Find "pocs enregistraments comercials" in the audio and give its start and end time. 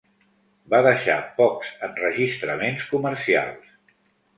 1.43-3.75